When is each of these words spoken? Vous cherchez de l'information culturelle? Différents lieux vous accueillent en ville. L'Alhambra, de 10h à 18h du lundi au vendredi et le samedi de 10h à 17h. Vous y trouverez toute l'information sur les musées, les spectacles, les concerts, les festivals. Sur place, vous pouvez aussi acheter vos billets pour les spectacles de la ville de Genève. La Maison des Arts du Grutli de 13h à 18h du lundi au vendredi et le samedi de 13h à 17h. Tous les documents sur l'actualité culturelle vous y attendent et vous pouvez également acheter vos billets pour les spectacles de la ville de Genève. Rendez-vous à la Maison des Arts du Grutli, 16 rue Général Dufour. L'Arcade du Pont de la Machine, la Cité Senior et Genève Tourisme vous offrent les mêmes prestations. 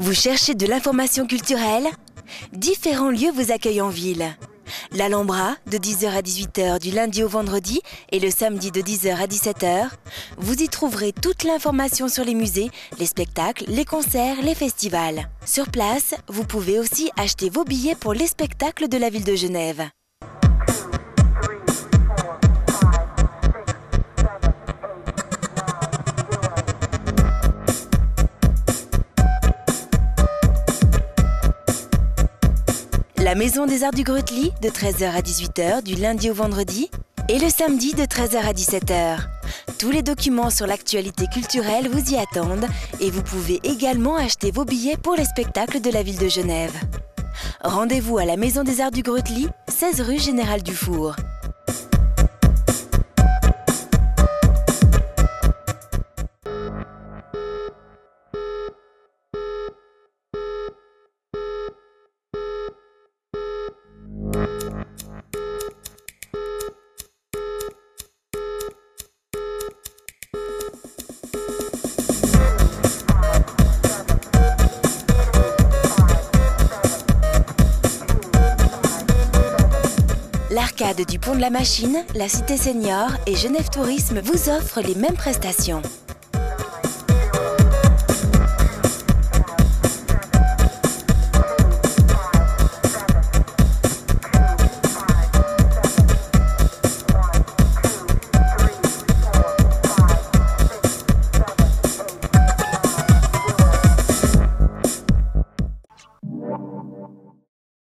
Vous 0.00 0.14
cherchez 0.14 0.56
de 0.56 0.66
l'information 0.66 1.26
culturelle? 1.26 1.86
Différents 2.52 3.10
lieux 3.10 3.30
vous 3.32 3.52
accueillent 3.52 3.80
en 3.80 3.90
ville. 3.90 4.34
L'Alhambra, 4.92 5.54
de 5.70 5.78
10h 5.78 6.08
à 6.08 6.20
18h 6.20 6.80
du 6.80 6.90
lundi 6.90 7.22
au 7.22 7.28
vendredi 7.28 7.80
et 8.10 8.18
le 8.18 8.28
samedi 8.28 8.72
de 8.72 8.80
10h 8.80 9.16
à 9.16 9.26
17h. 9.26 9.88
Vous 10.38 10.54
y 10.54 10.68
trouverez 10.68 11.12
toute 11.12 11.44
l'information 11.44 12.08
sur 12.08 12.24
les 12.24 12.34
musées, 12.34 12.70
les 12.98 13.06
spectacles, 13.06 13.66
les 13.68 13.84
concerts, 13.84 14.42
les 14.42 14.56
festivals. 14.56 15.28
Sur 15.46 15.68
place, 15.70 16.14
vous 16.28 16.44
pouvez 16.44 16.80
aussi 16.80 17.10
acheter 17.16 17.50
vos 17.50 17.64
billets 17.64 17.94
pour 17.94 18.14
les 18.14 18.26
spectacles 18.26 18.88
de 18.88 18.98
la 18.98 19.10
ville 19.10 19.24
de 19.24 19.36
Genève. 19.36 19.88
La 33.30 33.36
Maison 33.36 33.64
des 33.64 33.84
Arts 33.84 33.92
du 33.92 34.02
Grutli 34.02 34.50
de 34.60 34.68
13h 34.68 35.08
à 35.12 35.20
18h 35.20 35.84
du 35.84 35.94
lundi 35.94 36.30
au 36.30 36.34
vendredi 36.34 36.90
et 37.28 37.38
le 37.38 37.48
samedi 37.48 37.94
de 37.94 38.02
13h 38.02 38.38
à 38.38 38.52
17h. 38.52 39.18
Tous 39.78 39.92
les 39.92 40.02
documents 40.02 40.50
sur 40.50 40.66
l'actualité 40.66 41.26
culturelle 41.32 41.86
vous 41.88 42.12
y 42.12 42.16
attendent 42.16 42.66
et 42.98 43.08
vous 43.08 43.22
pouvez 43.22 43.60
également 43.62 44.16
acheter 44.16 44.50
vos 44.50 44.64
billets 44.64 44.96
pour 44.96 45.14
les 45.14 45.26
spectacles 45.26 45.80
de 45.80 45.92
la 45.92 46.02
ville 46.02 46.18
de 46.18 46.26
Genève. 46.26 46.74
Rendez-vous 47.62 48.18
à 48.18 48.24
la 48.24 48.36
Maison 48.36 48.64
des 48.64 48.80
Arts 48.80 48.90
du 48.90 49.02
Grutli, 49.02 49.46
16 49.68 50.00
rue 50.00 50.18
Général 50.18 50.64
Dufour. 50.64 51.14
L'Arcade 80.50 81.06
du 81.06 81.20
Pont 81.20 81.36
de 81.36 81.40
la 81.40 81.48
Machine, 81.48 82.04
la 82.16 82.28
Cité 82.28 82.56
Senior 82.56 83.12
et 83.28 83.36
Genève 83.36 83.68
Tourisme 83.68 84.18
vous 84.18 84.50
offrent 84.50 84.80
les 84.80 84.96
mêmes 84.96 85.14
prestations. 85.14 85.80